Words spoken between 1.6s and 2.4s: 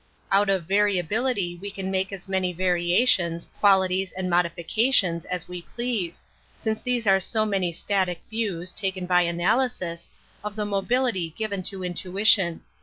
we can make as